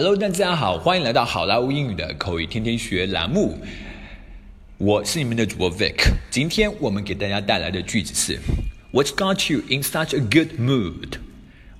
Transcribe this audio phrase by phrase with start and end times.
[0.00, 3.59] Hello，大家好，欢迎来到好莱坞英语的口语天天学栏目。
[4.77, 6.13] 我是你们的主播 Vic。
[6.29, 8.39] 今天我们给大家带来的句子是
[8.93, 11.17] What's got you in such a good mood?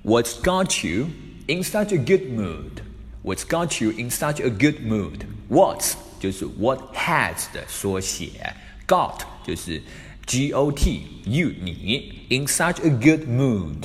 [0.04, 1.06] What's got you
[1.46, 2.82] in such a good mood?
[3.24, 5.20] What's got you in such a good mood?
[5.48, 5.82] What
[6.20, 8.54] 就是 What has 的缩写，
[8.86, 9.80] Got 就是
[10.26, 13.84] G O T you 你 in such a good mood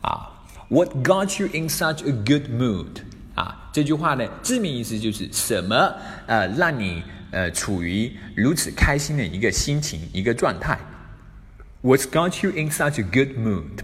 [0.00, 3.02] 啊，What got you in such a good mood?
[3.77, 5.93] 啊，这句话呢，字面意思就是什么
[6.25, 10.77] 呃，让你呃处于如此开心的一个心情一个状态。
[11.81, 13.83] What's got you in such a good mood？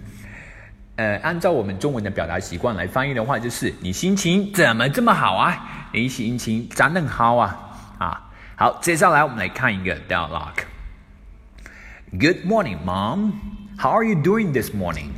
[0.95, 5.89] 呃，按照我们中文的表达习惯来翻译的话，就是你心情怎么这么好啊？
[5.93, 7.57] 你心情咋那么好啊？
[7.97, 13.33] 啊，好，接下来我们来看一个 dialogue。Good morning, mom.
[13.77, 15.11] How are you doing this morning?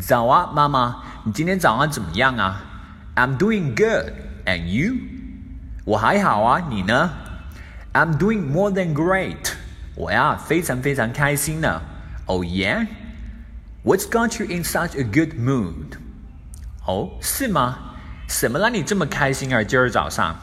[0.00, 2.64] 早啊，妈妈，你今天早上怎么样啊
[3.18, 4.12] ？I'm doing good.
[4.44, 4.96] And you?
[5.84, 7.10] 我还好啊，你呢？
[7.92, 9.52] I'm doing more than great.
[9.94, 11.80] 我呀，非常非常开心呢。
[12.26, 12.86] Oh yeah?
[13.84, 15.98] What's got you in such a good mood?
[16.86, 17.96] 哦，是吗？
[18.26, 19.62] 什么让你这么开心啊？
[19.62, 20.36] 今儿早上。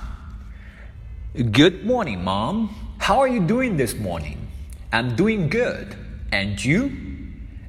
[1.33, 2.69] Good morning, Mom.
[2.99, 4.37] How are you doing this morning?
[4.91, 5.95] I'm doing good.
[6.31, 6.91] And you?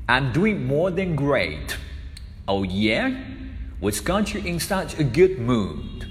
[0.06, 1.76] I'm doing more than great.
[2.44, 3.12] Oh yeah?
[3.79, 6.07] What's got you in such a good mood?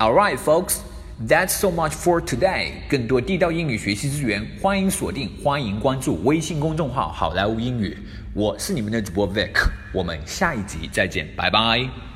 [0.00, 0.82] Alright, folks,
[1.18, 2.74] that's so much for today.
[2.88, 7.98] 更多地道英语学习资源，欢迎锁定，欢迎关注微信公众号“好莱坞英语”。
[8.34, 12.15] 我是你们的主播 Vic，我们下一集再见，拜拜。